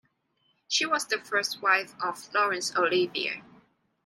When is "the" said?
1.05-1.19